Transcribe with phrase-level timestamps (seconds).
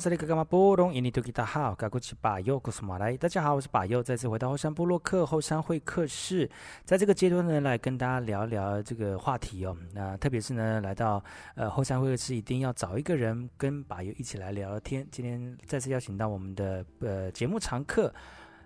[0.00, 3.14] 这里是布隆印尼土著大号，我是巴佑，我是马来。
[3.18, 6.48] 大家好，我是巴佑，再次回到后山部落克后山会客室，
[6.86, 9.76] 在这个阶段呢，来跟大家聊聊这个话题哦。
[9.92, 11.22] 那特别是呢，来到
[11.54, 15.06] 呃后山会客室，一定要找一个人跟巴佑一起来聊聊天。
[15.10, 18.10] 今天再次邀请到我们的呃节目常客，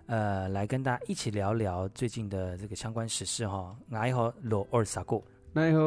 [0.05, 3.75] 呃，来跟大家一起聊聊最近的这个相关时事哈、哦。
[3.91, 5.21] 哎，好，罗二萨古，
[5.55, 5.79] 哎，好，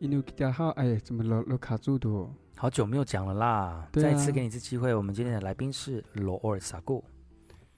[0.00, 2.10] 印尼土著大号，哎，怎么罗罗卡住的？
[2.62, 4.94] 好久没有讲了啦，啊、再一次给你一次机会。
[4.94, 7.02] 我们今天的来宾是罗尔萨古，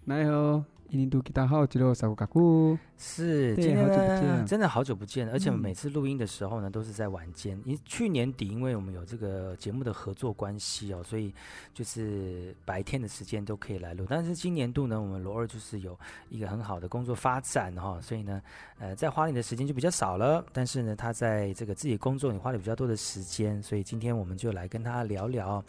[0.05, 0.63] 你好。
[0.95, 7.61] 印尼土著大号吉罗萨古嘎古是，今天呢，真的好久不见，而且每次录音的时候呢，都是在晚间。
[7.65, 11.35] 因、嗯、去年底，因为我们有这个节目的合作关系哦，所以
[11.75, 14.07] 就是白天的时间都可以来录。
[14.09, 15.99] 但是今年度呢，我们罗二就是有
[16.31, 18.41] 一个很好的工作发展哈、哦，所以呢，
[18.79, 20.47] 呃，在花莲的时间就比较少了。
[20.53, 25.63] 但是呢，他在这个自己工作也花了比较多的时间，所以今天我们就来跟他聊聊，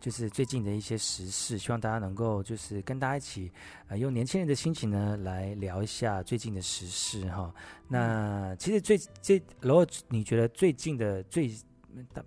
[0.00, 3.50] 就是最近的一些时事，希望大家能够就是跟大家一起，
[3.88, 4.54] 呃，用年轻人的。
[4.67, 7.52] 心情呢，来聊一下最近的时事哈。
[7.88, 11.50] 那其实最最，然后你觉得最近的最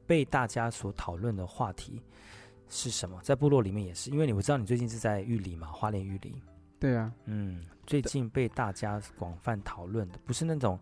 [0.06, 2.02] 被大家所讨论的话题
[2.67, 3.19] 是什么？
[3.23, 6.42] 在部落里面也是，因为你我知道你最近是在玉里嘛，花莲玉里。
[6.80, 10.80] 对啊，嗯，最近被大家广泛讨论的，不是那种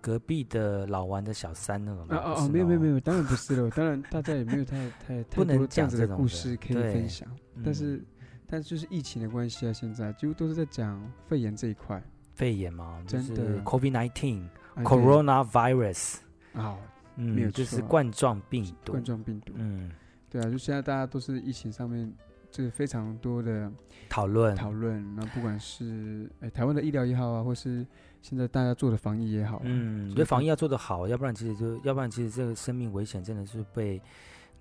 [0.00, 2.06] 隔壁的老王的小三那种。
[2.08, 7.28] 哦哦哦，没有没有没有，当然不是了，当然大家也没有太 太太多这样子的故事可以分享，
[7.64, 8.02] 但是。
[8.52, 12.02] 但就是疫情的关系啊，现在几乎都是在讲肺炎这一块。
[12.34, 16.16] 肺炎嘛，真的，COVID-19，Coronavirus
[16.52, 16.76] 啊，
[17.16, 18.92] 嗯，没有，就是冠状病毒。
[18.92, 19.90] 冠状病毒，嗯，
[20.28, 22.12] 对啊，就现在大家都是疫情上面
[22.50, 23.72] 就是非常多的
[24.10, 27.86] 讨论讨论，那不管是哎台湾的医疗也好啊，或是
[28.20, 33.98] 现在大家做的防疫也好，啊，嗯，我觉得防疫要做得好，要不然其实就要不然其实这个生命危险真的是被。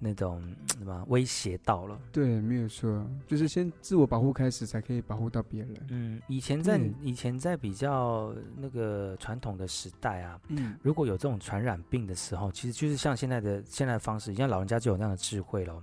[0.03, 0.41] 那种
[0.79, 1.95] 什么威胁到了？
[2.11, 5.75] 对，没有错，就是先自我保护开始，才可以保护到别人。
[5.89, 15.79] 嗯，以前在以前在比较那个传统的时代啊，嗯，如果有这种传染病的时候，其实就是像现在的现在的方式，像老人家就有那样的智慧了，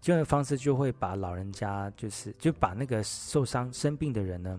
[0.00, 4.58] 这样的方式就会把老人家就是就把那个受伤生病的人呢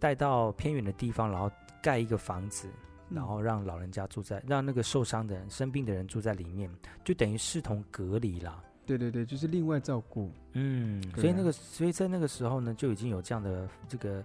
[0.00, 1.48] 带到偏远的地方，然后
[1.80, 2.66] 盖一个房子。
[3.14, 6.70] 然后让老人家住在，让那个受伤的人、生病的人住在里面，
[7.04, 8.62] 就等于视同隔离啦。
[8.84, 10.30] 对对对，就是另外照顾。
[10.54, 14.22] 嗯，所以那个，所以在那个时候呢，就已经有这样的这个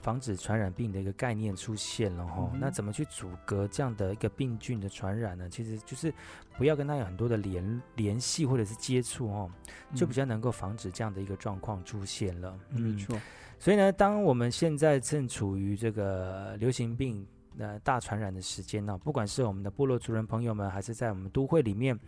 [0.00, 2.50] 防止传染病的一个概念出现了哈。
[2.54, 5.50] 嗯、那怎么去阻隔这样的一个病菌的传染呢？
[5.50, 6.12] 其实就是
[6.56, 9.50] 不要跟他有很多的联联系或者是接触哦，
[9.94, 12.58] 就比较能够防止这样的一个状况出现了。
[12.70, 13.20] 嗯、没错。
[13.58, 17.26] 所以呢，当我们现在正处于这个流行病。
[17.60, 21.98] 呃，大传染的时间呢、哦，不管是我们的部落族人朋友们，还是在我们都会里面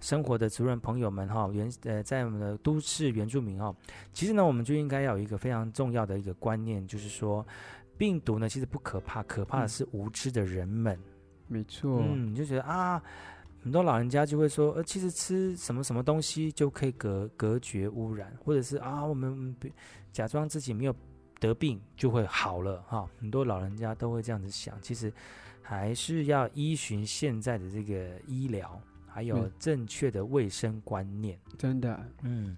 [0.00, 3.76] 生活的族人朋友们哈、哦，原呃，在我们的都市原住民哈、哦，
[4.14, 7.46] 其实呢，我们就应该要有一个非常重要的一个观念，就是说，
[7.98, 10.94] 病毒呢其实不可怕，可怕的是无知的人们。
[10.94, 11.02] 嗯、
[11.48, 13.02] 没错，嗯，你就觉得啊，
[13.62, 19.54] 很多老人家就会说，呃，其实吃什么什么东西就可以隔隔绝污染，或者是啊，我们
[20.12, 20.96] 假装自己没有。
[21.46, 24.80] 得病就会好了哈，很多老人家都会这样子想。
[24.80, 25.12] 其实
[25.60, 31.38] 还是要依循现在的这个医疗，还有正确的卫生观念。
[31.58, 32.56] 真的，嗯。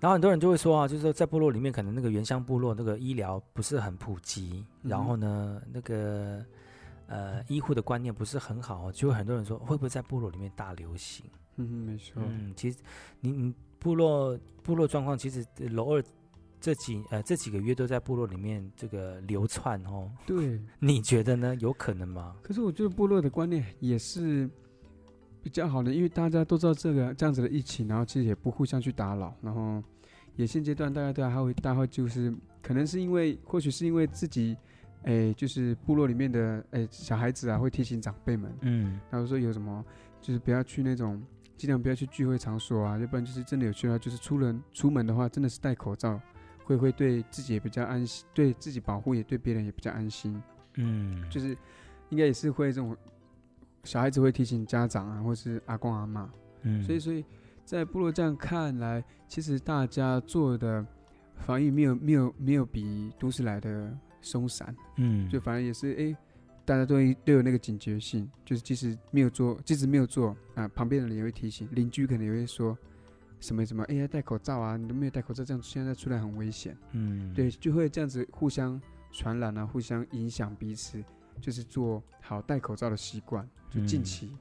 [0.00, 6.44] 然后很多人就会说啊，就是说在部落里面，可能那个原乡部落那个医疗不是很普及，嗯、然后呢，那个
[7.06, 11.26] 呃医护的观念不是很好，就会很多人说会不会在部落里面大流行？
[11.56, 12.14] 嗯，没错。
[12.16, 12.78] 嗯，其实
[13.20, 16.02] 你你部落部落状况，其实楼二。
[16.62, 21.54] 这几呃这几个月都在部落里面这个流窜哦，对， 你觉得呢？
[21.56, 22.36] 有可能吗？
[22.40, 24.48] 可是我觉得部落的观念也是
[25.42, 29.82] 比较好的，因为大家都知道这个这样子的疫情，然后其实也不互相去打扰，然后
[30.36, 32.32] 也现阶段大家都还会大会就是
[32.62, 34.56] 可能是因为或许是因为自己
[35.02, 39.84] 哎就是部落里面的哎小孩子啊会提醒长辈们，嗯，然后说有什么
[40.20, 41.20] 就是不要去那种
[41.56, 46.20] 尽量不要去聚会场所啊，要不然就是真的有需要就是出人出门的话真的是戴口罩。
[46.64, 50.40] 会会对自己也比较安心，对自己保护也对别人也比较安心。
[50.74, 51.56] 嗯，就是
[52.08, 52.96] 应该也是会这种
[53.84, 56.30] 小孩子会提醒家长啊，或是阿公阿妈。
[56.62, 57.24] 嗯，所以所以
[57.64, 60.84] 在部落这样看来，其实大家做的
[61.38, 66.16] 防疫没有没有没有比都市来的松散，嗯，就反而也是哎、欸，
[66.64, 72.78] 大家都都有那个警觉性，就是即使没有做，即使没有做啊，旁边的人也会提醒，邻居可能也会说
[73.42, 78.80] 什么什么，哎、欸、呀，戴口罩啊，你都没有戴口罩，这样现在出来很危险，嗯，对，就会这样子互相
[79.10, 81.04] 传染啊，互相影响彼此，
[81.40, 84.38] 就是做好戴口罩的习惯，就近期，嗯、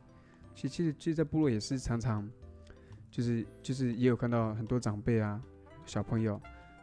[0.55, 2.29] 其实其实其实，在部落也是常常，
[3.09, 5.41] 就是就是也有看到很多长辈啊，
[5.85, 6.39] 小朋友。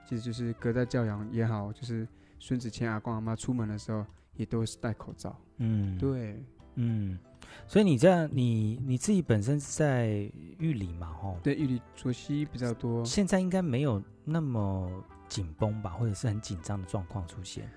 [0.07, 4.07] 其实就是隔代教养也好，就是孙子牵阿公阿妈出门的时候，
[4.37, 5.39] 也都是戴口罩。
[5.59, 6.43] 嗯，对，
[6.77, 7.19] 嗯，
[7.67, 11.39] 所以你这样，你你自己本身是在玉里嘛，吼？
[11.43, 13.05] 对，玉里作息比较多。
[13.05, 14.91] 现在应该没有那么
[15.29, 17.69] 紧绷吧，或者是很紧张的状况出现？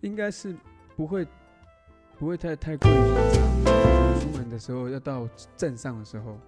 [0.00, 0.56] 应该是
[0.96, 1.26] 不会，
[2.18, 2.94] 不会太太过于
[3.32, 4.20] 紧张。
[4.20, 6.38] 出门的时候要到镇上的时候，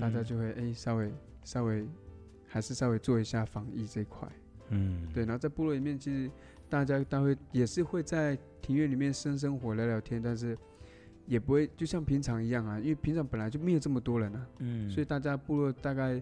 [0.00, 1.12] 大家就会哎、嗯欸、稍微
[1.44, 1.86] 稍微
[2.46, 4.28] 还是稍微做一下防疫这一块。
[4.70, 6.30] 嗯，对，然后在部落里面，其实
[6.68, 10.58] 大家都会也是会在庭院里面生生活、聊聊天，但是
[11.26, 16.20] 也不会就像平常一样啊，因为平常本来就没有这么多人啊，嗯，所以大家部落大概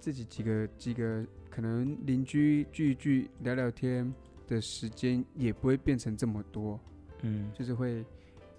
[0.00, 4.12] 自己几个几个可能邻居聚一聚聊聊天
[4.46, 6.78] 的时间也不会变成这么多，
[7.22, 8.04] 嗯，就是会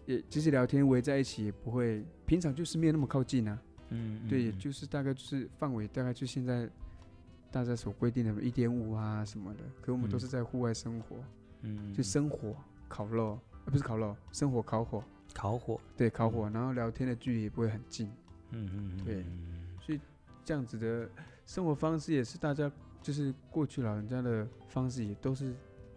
[0.06, 3.60] 也即使聊天围在一起也不会，平常就是没有那么靠近啊，
[3.90, 6.70] 嗯，嗯，对，也就是大概就是范围大概就现在。
[7.50, 11.16] 大家所规定的一点五啊什么的，可我们都是在户外生活，
[11.62, 12.54] 嗯，就生火
[12.90, 15.02] 烤肉，啊不是烤肉，生火烤火，
[15.34, 18.10] 烤火，对，烤火，然后聊天的距离也不会很近，
[18.52, 19.24] 嗯嗯对，
[19.80, 20.00] 所以
[20.44, 21.10] 这样子的
[21.46, 22.72] 生活方式也是大家
[23.02, 25.54] 就是过去老人家的方式也都是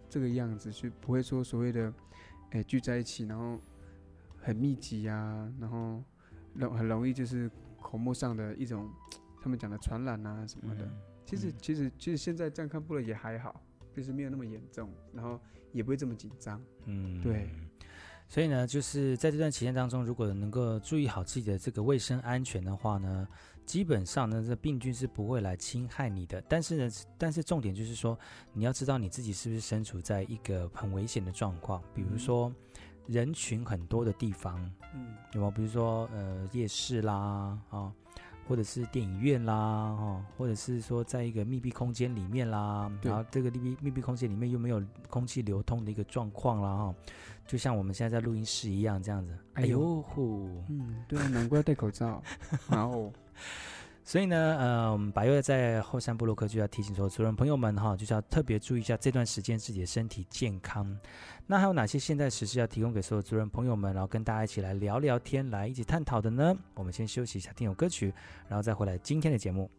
[0.09, 1.93] 这个样子，就不会说所谓的
[2.50, 3.59] 哎聚在一起，然后
[4.38, 6.03] 很密集啊，然后
[6.55, 7.50] 容很容易就是
[7.81, 8.91] 口沫上的一种
[9.41, 10.88] 他们讲的传染啊什么的。
[11.25, 13.62] 其实其实其实现在这样看不了也还好，
[13.93, 15.41] 就是没有那么严重，然后
[15.73, 16.61] 也不会这么紧张。
[16.87, 17.49] 嗯，对。
[18.31, 23.27] 所以呢，就是在这段期间当中，如果能够注意好自己的这个卫生安全的话呢，
[23.67, 26.41] 基本上呢，这病菌是不会来侵害你的。
[26.49, 28.17] 但是呢，但是重点就是说，
[28.53, 32.55] 你要知道你自己是不是身处在一个很危险的状况，比如说
[33.09, 34.59] 人群很多的地方，
[34.94, 35.50] 嗯，有没有？
[35.50, 37.93] 比如说呃夜市啦，啊、哦。
[38.50, 46.94] 或者是电影院啦，哦，或者是说在一个密闭空间里面啦，然后这个密闭密闭空间里面又没有空气流通的一个状况啦，哈，
[47.47, 49.38] 就像我们现在在录音室一样这样子。
[49.55, 52.20] 哎呦呼，嗯，对啊， 难怪要戴口罩。
[52.69, 53.12] 然后。
[54.02, 60.99] 所以呢，呃，我们白月在后山部落克就要提醒所有，族人朋友们哈，就是要特别注意一下这段时间自己的身体健康。
[61.47, 66.56] 那还有哪些现代时事要提供给所有族人朋友们，然后跟大家一起来聊聊天，来一起探讨的呢？
[66.75, 68.12] 我们先休息一下，听首歌曲，
[68.49, 69.70] 然后再回来今天的节目。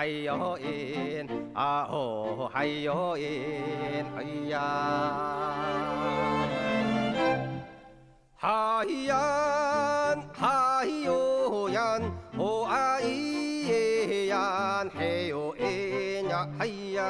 [0.00, 3.20] 嗨哟哎，哈哦嗨哟哎，
[4.16, 4.58] 哎呀，
[8.34, 10.16] 嗨呀。
[10.32, 12.00] 嗨哟呀，
[12.38, 13.02] 哦哎
[14.24, 15.68] 呀，嘿哟哎
[16.26, 17.04] 呀，哎呀，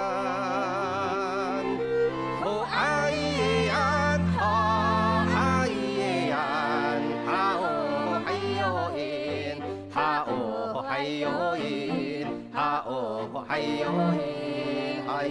[15.20, 15.28] 哎，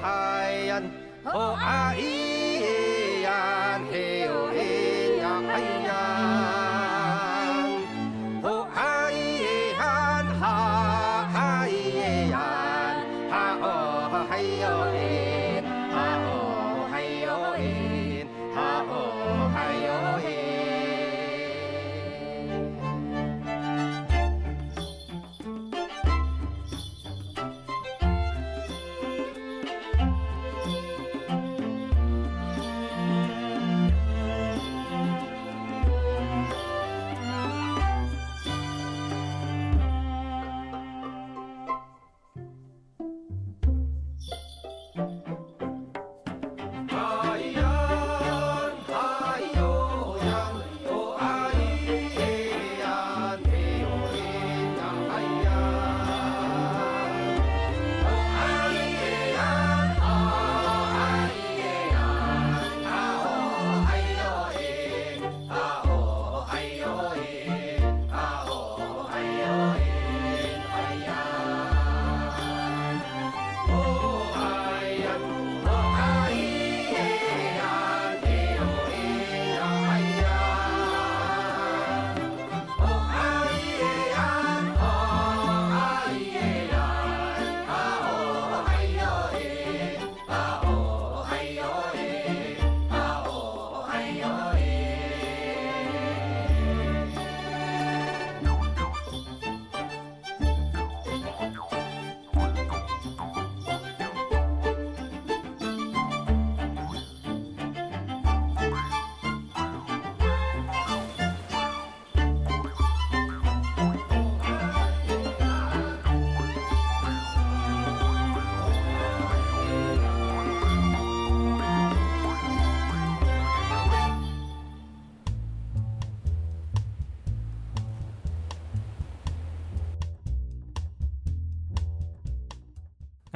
[0.00, 0.80] 嗨呀，
[1.34, 1.96] 哦嗨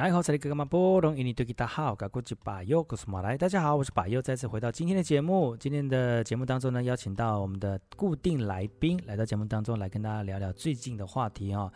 [0.01, 0.11] 呀，哦哎。
[0.11, 5.55] 好，这里哥哥们波隆，印尼对吉大好，卡古吉巴尤，古斯马来，大家好，我是巴尤，再次回到今天的节目。
[5.57, 11.71] 今天的节目当中呢，邀请到我们的固定来宾来到节目当中来跟大家聊聊最近的话题哈。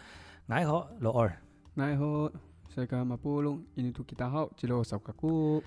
[0.48, 1.38] 你好，罗二。
[1.76, 2.32] 你好，
[2.74, 5.62] 这里哥哥波隆，印尼对吉大好，吉罗索卡古。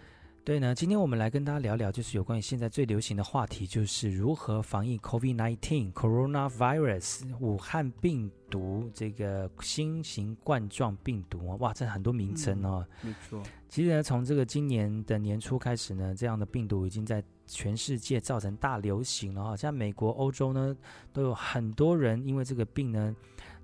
[0.45, 12.87] 对呢，今天我们来跟大家聊聊，就是有关于现在最流行的话题，就是如何防疫 COVID-19 Coronavirus 武汉病毒这个新型冠状病毒啊，哇，这很多名称哦。
[13.03, 20.75] 嗯、没错，其实呢，从这个今年的年初开始呢，这样的病毒已经在全世界造成大流行了哈，像美国、欧洲呢，
[21.13, 23.15] 都有很多人因为这个病呢。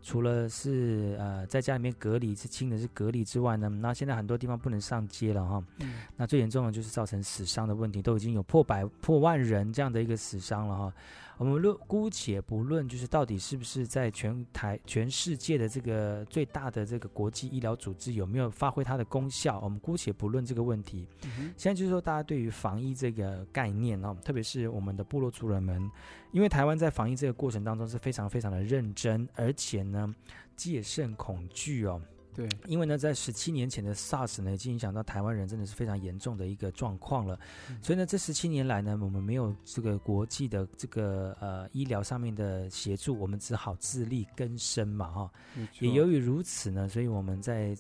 [0.04, 5.64] 除了是呃在家里面隔离是轻的是隔离之外呢，那现在很多地方不能上街了哈。
[5.78, 5.94] 嗯。
[6.14, 10.92] 那最严重的就是造成死伤的问题，都已经有破百破万人这样的一个死伤了哈。
[11.36, 21.08] 我们论姑且不论，就是到底是不是在全台全世界的这个最大的这个国际医疗组织有没有发挥它的功效，我们姑且不论这个问题。
[21.24, 21.52] 嗯。
[21.56, 25.90] 现在就是说，大家对于防疫这个概念哦，特别是我们的部落族人们，
[26.30, 30.14] 因为台湾在防疫这个过程当中是非常非常的认真，而且呢，
[30.54, 32.00] 戒慎恐惧哦。
[32.34, 37.38] 对，因为呢，在十七年前的 SARS 呢，已经影响到台湾人，真的是非常严重的一个状况了。
[37.70, 45.30] 嗯、所以呢，这十七年来呢，我们没有这个国际的这个呃医疗上面的协助，我们只好自力更生嘛，哈。
[45.78, 47.76] 也由于如此呢，所以我们在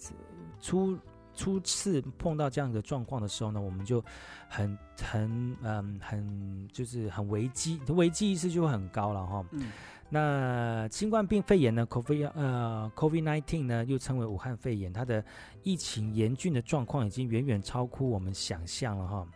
[0.60, 0.96] 初
[1.34, 4.02] 初次碰到这样的状况的时候呢，我们就
[4.48, 9.44] 很很嗯很就是很危机，危机意识就会很高了，哈。
[9.52, 9.70] 嗯
[10.10, 15.24] 那新冠病肺炎呢？COVID 呃，COVID-19 呢，又称为武汉肺炎，它的
[15.64, 19.26] 疫情严峻的状况已经远远超乎我们想象了哈。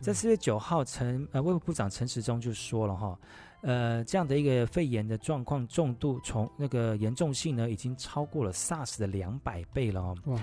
[0.00, 3.18] 在四月九号，陈呃卫福部长陈时中就说了哈，
[3.62, 10.40] 呃，这样的一个肺炎的状况重度从那个严重性呢，已经超过了 SARS 的两百倍了哦。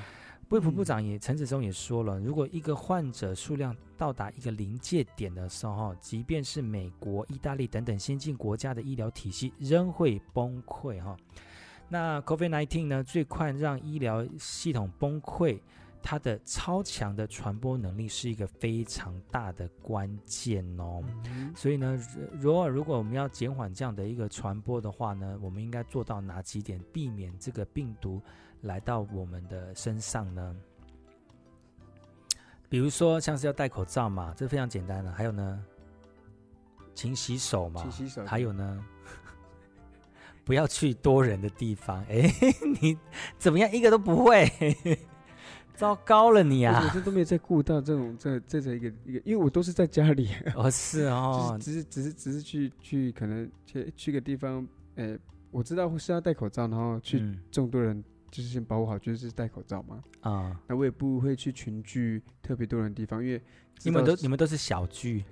[0.49, 0.55] 哇。
[0.55, 11.15] 卫福部长也陈时中也说了，如果一个患者数量到达一个临界点的时候，即便是美国、意大利等等先进国家的医疗体系仍会崩溃哈。
[11.87, 15.59] 那 COVID-19 呢，最快让医疗系统崩溃，
[16.03, 21.03] 它的超强的传播能力是一个非常大的关键哦。
[21.55, 21.99] 所以呢，
[22.39, 28.21] 如果如果我们要减缓这样的一个传播的话呢，我们应该做到哪几点，避免这个病毒
[28.61, 30.55] 来到我们的身上呢？
[32.67, 35.11] 比如说，像是要戴口罩嘛，这非常简单的。
[35.11, 35.63] 还有呢，
[36.93, 38.23] 勤洗手嘛，勤洗手。
[38.25, 38.85] 还有呢，
[40.45, 42.03] 不要去多人的地方。
[42.09, 42.31] 哎，
[42.79, 42.95] 你
[43.39, 43.71] 怎么样？
[43.71, 44.47] 一个都不会，
[45.73, 46.83] 糟糕了你啊！
[46.85, 50.29] 我这都没有在顾到这种这这这一个一个，因为我都是在家里。
[50.53, 55.17] 哦，是哦，只是只是只是去去可能去去个地方，哎，
[55.49, 58.03] 我知道是要戴口罩，然后去众多人。
[58.29, 60.03] 嗯就是先保护好，就是戴口罩嘛。
[60.21, 63.41] 啊、嗯，那我也不会去群聚特别多人的地方，因为
[63.83, 65.23] 你们都你们都是小聚，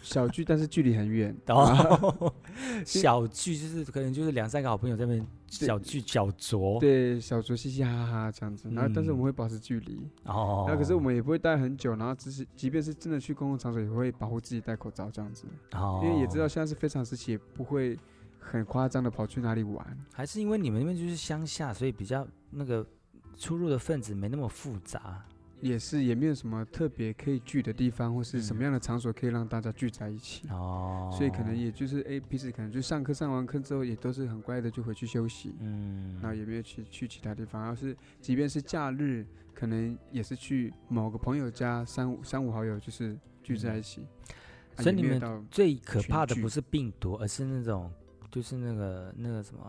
[0.00, 1.36] 小聚，但是距离很远。
[1.48, 2.32] 哦，
[2.86, 8.70] 小聚就是可能就是两三个好朋友在那边小聚小酌，对，小酌嘻嘻哈哈这样子。
[8.70, 10.08] 然后，但是我们会保持距离。
[10.24, 15.44] 哦，那可是我们也不会待很久，然后只是即便是真的去公共场所，也会保护自己戴口罩这样子。
[15.72, 17.98] 哦，因为也知道现在是非常时期，也不会。
[18.44, 19.98] 很夸张的跑去哪里玩？
[20.12, 22.86] 还是因为你们那边就是乡下，所以比较那个
[23.36, 25.24] 出入的分子没那么复杂。
[25.60, 30.46] 也是，也没有什么特别可以聚的地方，或是什么样的场所可以让大家聚在一起。
[30.50, 35.54] 哦、嗯，所以可能也就是哎，平时可能就上课上完课之后，也都是很乖的就回去休息。
[35.60, 37.64] 嗯，然后也没有去去其他地方。
[37.64, 44.02] 要是即便是假日，可能也是去某个朋友家，三五三五好友就是聚在一起。
[44.02, 44.06] 嗯
[44.76, 47.90] 啊、所以你们最可怕的不是病毒，而是那种。
[48.34, 49.60] 就是那个那个什么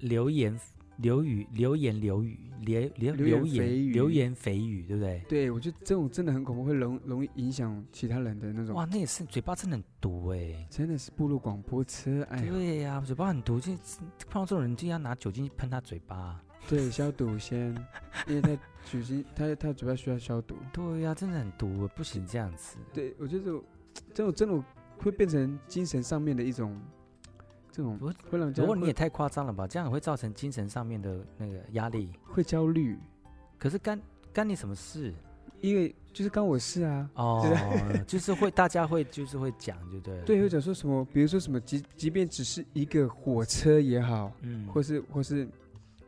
[0.00, 0.58] 流言
[0.96, 5.22] 流语流言流语流流流言流言蜚语，对不对？
[5.28, 8.74] 对，我觉得这种真的很恐怖，会容容易影响其他人的那种。
[8.74, 12.42] 哇，那也是嘴巴真的很毒哎、欸，真的是部落广播车哎。
[12.42, 13.72] 对呀、啊，嘴巴很毒，就
[14.28, 16.42] 碰到这种人就要拿酒精喷他嘴巴。
[16.68, 17.72] 对，消毒先，
[18.26, 18.56] 因为他
[18.90, 20.56] 酒精，他他嘴巴需要消毒。
[20.72, 22.78] 对呀、啊，真的很毒，不行这样子。
[22.92, 23.64] 对，我觉得这种
[24.12, 24.64] 这种这种
[24.98, 26.76] 会变成精神上面的一种。
[27.76, 27.98] 这种
[28.30, 29.66] 会让，如果你也太夸张了吧？
[29.66, 32.98] 这样会造成精神上面的那个压力，会焦虑。
[33.58, 34.00] 可是干
[34.32, 35.12] 干你什么事？
[35.60, 37.10] 因为就是干我事啊。
[37.16, 37.44] 哦，
[38.08, 40.18] 就是会大家会就是会讲，就对。
[40.22, 41.04] 对，会讲说什么？
[41.12, 41.60] 比如说什么？
[41.60, 45.46] 即即便只是一个火车也好，嗯，或是或是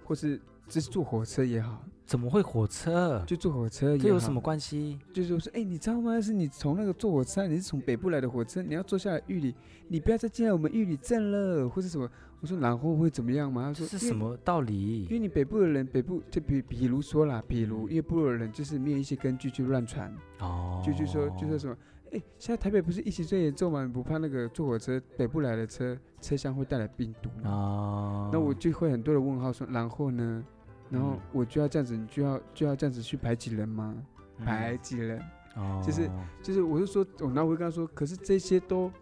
[0.04, 3.22] 或是这是坐火车也好，怎么会火车？
[3.26, 4.98] 就坐火车也好，这有什么关系？
[5.12, 6.20] 就是我说，哎，你知道吗？
[6.20, 9.54] 是你从那个坐火车，你是从北部来的火车，你要坐下来玉里，
[9.88, 12.08] 你不要再进来我们玉里镇了，或者什么？
[12.40, 13.64] 我说然后会怎么样吗？
[13.64, 15.02] 他说是什么道理？
[15.04, 21.76] 因为你北部的人，北部就比比如说啦，比如因为部落的人就是没有一些根据去乱传哦，就就说就说什么。
[22.12, 23.84] 哎，现在台北不是疫情最严重吗？
[23.84, 27.50] 你不怕那个坐火车北部来的车车厢会带来病毒吗？
[27.50, 30.44] 哦，那我就会很多的问号说，然后呢？
[30.90, 33.94] 然后我就要这样子，你就要就要这样子去排挤人吗？
[34.38, 35.22] 嗯、排挤人？
[35.56, 36.10] 哦，就是
[36.42, 38.92] 就是，我就说，我那我会跟他说，可是这些都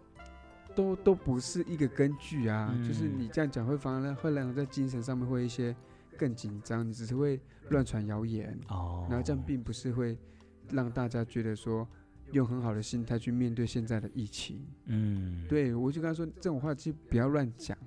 [0.75, 5.75] 都都不是一个根据啊，嗯、就是你这样讲会反而会让人在精神上面会一些
[6.17, 7.39] 更紧张，你只是会
[7.69, 10.17] 乱传谣言哦，然后这样并不是会
[10.71, 11.87] 让大家觉得说。
[12.33, 14.59] 用很好的心态去面对现在的疫情。
[14.87, 17.77] 嗯，对，我就跟他说，这种话就不要乱讲。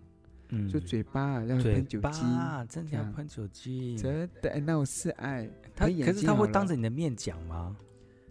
[0.51, 2.23] 嗯，就嘴巴要喷酒精，
[2.69, 4.61] 真的要喷酒精，真的。
[4.61, 7.77] 那我是爱他，可是他会当着你的面讲吗？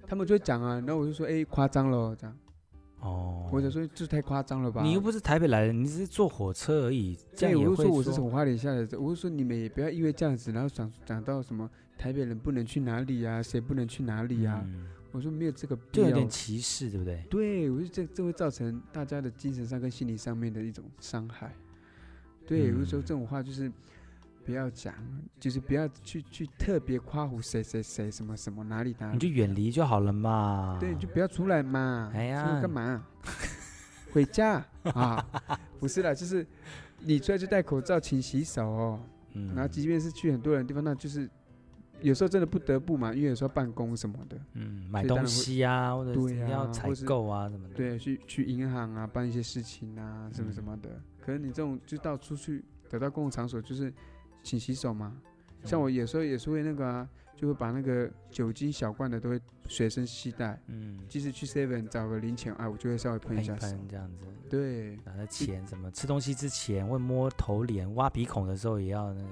[0.07, 2.35] 他们就会讲啊，然后我就说，哎，夸张了这样。
[3.01, 4.81] 哦，或者说这太夸张了吧？
[4.83, 7.17] 你又不是台北来的，你只是坐火车而已。
[7.33, 14.65] 这样我就说我是从花莲下来的，我就说你们也不要因为这样子，然后讲讲到什么台北人不能去哪里啊，谁不能去哪里啊？
[15.11, 17.23] 我说没有这个必要，就有点歧视，对不对？
[17.29, 21.55] 对，我就这这会造成大家的精神上跟心理上面的一种伤害。
[22.49, 23.71] 对，有时候这种话就是
[24.43, 24.93] 不要讲，
[25.39, 30.77] 就是不要去去特别夸胡谁谁谁什么什么哪里哪里，你就远离就好了嘛。
[30.79, 32.11] 对，就不要出来嘛。
[32.13, 33.05] 哎呀，干嘛？
[34.11, 35.23] 回家啊？
[35.79, 36.43] 不是啦，就是
[36.99, 38.99] 你出来就戴口罩，勤洗手哦。
[39.33, 39.53] 嗯。
[39.53, 41.29] 然后即便是去很多人的地方，那就是。
[42.01, 50.89] 有时候真的不得不嘛，因为有时候办公什么的，嗯，买东西啊，或者要采购啊什么的，对，去去银行啊办一些事情啊，什么什么的。
[50.89, 53.93] 嗯、可是你这种就到出去得到公共场所，就是
[54.43, 55.15] 请洗手嘛。
[55.61, 64.25] 嗯、像我有时候也是会那个啊，就会把那个酒精小罐的都会随身携带，嗯，即使去 Seven 找个零钱，哎，我就会稍微喷一下手，喷这样子。
[64.49, 69.29] 对，拿着钱什么，吃东西之前会摸头脸、挖鼻孔的时候也要那个。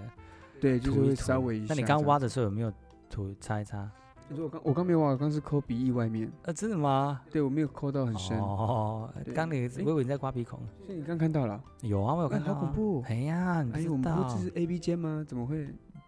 [0.60, 1.74] 对，就是会稍微一下。
[1.74, 2.72] 那你刚挖的时候有没有
[3.10, 3.90] 涂擦一擦？
[4.30, 6.30] 你说我刚我刚没有挖，我刚是抠鼻翼外面。
[6.44, 7.22] 呃，真的吗？
[7.32, 8.38] 对，我没有抠到很深。
[8.38, 10.60] 哦，刚你我以为你在刮鼻孔。
[10.86, 11.64] 所以你刚看到了？
[11.82, 12.54] 有啊，我有看到。
[12.54, 13.04] 好恐怖！
[13.08, 13.90] 哎呀，你不知道？
[13.90, 15.24] 哎，我们不是 A B 间吗？
[15.26, 15.68] 怎么会？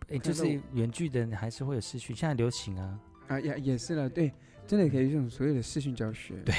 [0.09, 2.99] 哎，就是远距的还是会有视讯，现在流行啊。
[3.27, 4.33] 啊呀，也是了，对，
[4.67, 6.33] 真的可以用所谓的视讯教学。
[6.43, 6.53] 对。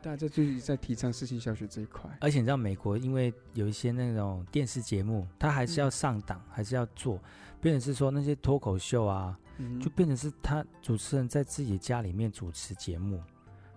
[0.00, 7.20] 大家最近在提倡视讯教学这一块，而且你知道美国，因为有一些那种电视节目，它还是要上档，嗯、还是要做，
[7.60, 13.20] 变成是说那些脱口秀啊，嗯、就变成是他主持人在自己的家里面主持节目，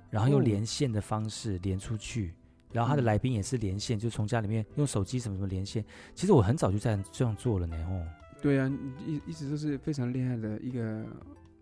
[0.10, 2.34] 然后用连线的方式连出去，
[2.72, 5.84] 然后他的来宾也是连线，嗯、就从家里面用手机什么什么连线。
[6.14, 8.08] 其实我很早就在这样做了呢，哦，
[8.42, 8.72] 对啊，
[9.08, 11.04] 一一直都是非常厉害的一个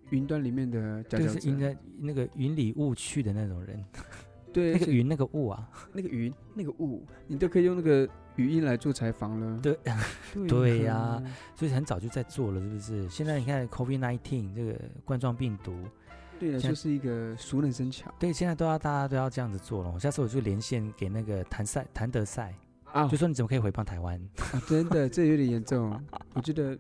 [0.10, 3.84] 云端里面的佼佼者，就是应该那个云里雾去的那种人。
[4.51, 9.59] 对，那个云，那个雾啊， 那个云，那个雾，你都可以用那个语音来做采访了。
[9.62, 9.77] 对，
[10.47, 11.21] 对呀，
[11.55, 13.09] 所以很早就在做了，是不是？
[13.09, 15.73] 现在你看 COVID nineteen 这个冠状病毒，
[16.39, 18.13] 对了，就是一个熟能生巧。
[18.17, 19.99] 对，现在都要大家都要这样子做了。
[19.99, 22.53] 下次我就连线给那个谭赛、谭德赛
[22.91, 24.19] 啊，就说你怎么可以回帮台湾？
[24.67, 26.01] 真的，这有点严重，
[26.33, 26.77] 我觉得。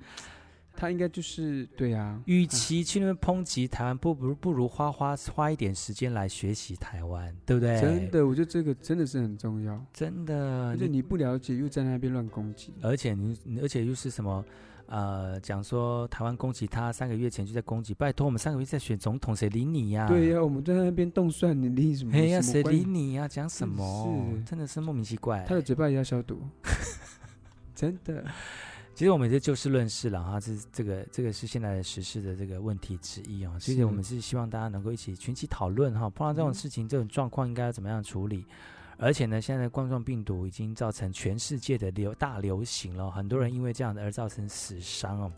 [0.79, 7.81] 他应该就是对啊，与其去那边抨击台湾，不不不如花花花一点时间来学习台湾，对不对？
[7.81, 9.85] 真的，我觉得这个真的是很重要。
[9.91, 14.45] 真的，就你不了解，又在那边乱攻击，而且你，而且又是什么？
[14.91, 20.07] 呃，讲说台湾攻击他，三个月前就在攻击，拜托我们三个月在选总统，谁理你呀？
[20.07, 22.11] 对呀，我们在那边动算，你理什么？
[22.11, 23.27] 哎呀，谁理你呀？
[23.27, 24.25] 讲什么？
[24.47, 25.45] 真的是莫名其怪。
[25.47, 26.41] 他的嘴巴也要消毒，
[27.75, 28.25] 真的。
[28.99, 33.55] 其实我们这就事论事了哈，这这个这个是现在的时事的这个问题之一啊。
[33.57, 38.45] 其实我们是希望大家能够一起群起讨论哈，碰到这种事情、这种状况应该要怎么样处理。
[38.97, 45.31] 而且呢，现在的冠状病毒已经造成全世界的流大流行了，很多人因为这样的而造成死伤哦。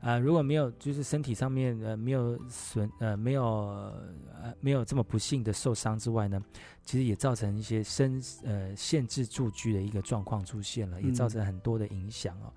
[0.00, 6.42] 啊，如果没有就是身体上面呃没有损呃没有呃没有这么不幸的受伤之外呢，
[6.82, 12.50] 其实也造成一些生呃限制住居的一个状况出现了，也造成很多的影响哦。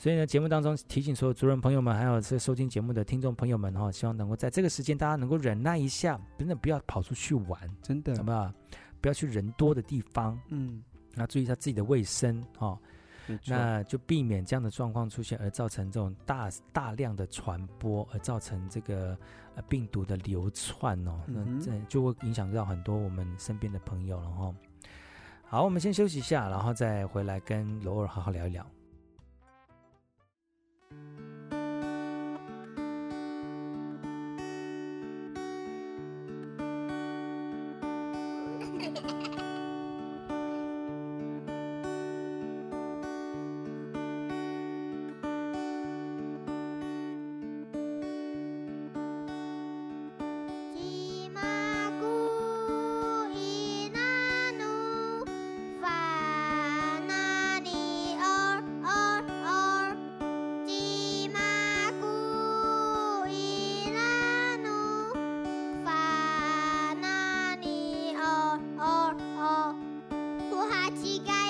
[0.00, 8.50] 所以呢，节目当中提醒所有族人朋友们，还有这收听节目的听众朋友们哈，希望能够在这个时间，大家能够忍耐一下，真的不要跑出去玩，真的，好不好？
[9.02, 10.82] 不要去人多的地方，嗯，
[11.14, 12.78] 那注意一下自己的卫生哈，
[13.26, 13.54] 没错。
[13.54, 19.14] 那就避免这样的状况出现，而造成这种大大量的传播，而造成这个
[19.54, 24.54] 呃病毒的流窜哦，那这就会影响到很多我们身边的朋友了哈。
[25.44, 28.66] 好，我们先休息一下，然后再回来跟罗尔好好聊一聊。
[70.96, 71.49] 嗨，达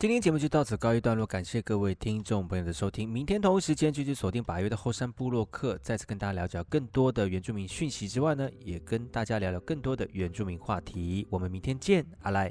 [0.00, 3.06] 今天节目就到此告一段落，感谢各位听众朋友的收听。
[3.06, 11.26] 明天同一时间继续锁定八月的后山部落客，再次跟大家聊聊更多的原住民讯息之外呢，也跟大家聊聊更多的原住民话题。
[11.28, 12.50] 我们明天见，阿赖。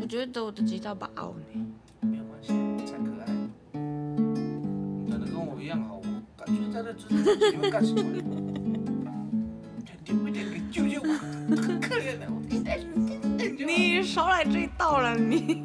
[0.00, 1.44] 我觉得我的吉他把拗呢，
[2.00, 2.54] 没有关系，
[2.86, 3.26] 才可爱。
[5.04, 6.02] 你长得跟我一样好，我
[6.38, 8.00] 感觉在这这这里面干什么？
[10.02, 11.06] 点不点给救救我？
[11.82, 13.05] 可怜的我。
[13.64, 15.62] 你少来这一道了，你。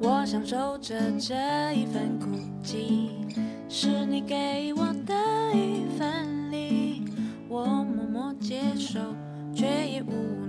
[0.00, 1.34] 我享受着这
[1.74, 2.26] 一份孤
[2.62, 3.10] 寂，
[3.68, 5.14] 是你给我的
[5.54, 7.04] 一份力，
[7.48, 8.98] 我默默接受，
[9.54, 10.42] 却也无。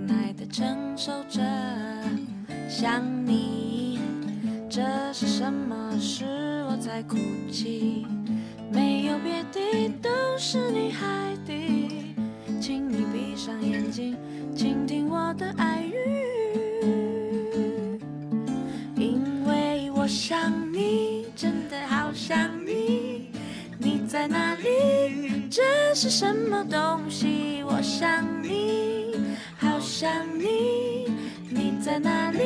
[0.56, 1.42] 承受着
[2.68, 3.98] 想你，
[4.70, 4.80] 这
[5.12, 5.98] 是什么？
[5.98, 6.24] 是
[6.70, 7.16] 我在哭
[7.50, 8.06] 泣，
[8.70, 11.52] 没有别的，都是你害的。
[12.60, 14.16] 请你闭上眼睛，
[14.54, 15.98] 倾听我的爱语，
[18.94, 23.32] 因为我想你，真的好想你。
[23.76, 25.48] 你在哪里？
[25.50, 25.62] 这
[25.96, 27.64] 是什么东西？
[27.66, 28.33] 我想。
[30.04, 31.10] 想你，
[31.48, 32.38] 你在哪里？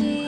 [0.00, 0.21] 么